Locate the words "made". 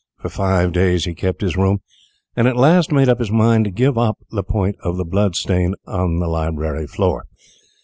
2.91-3.07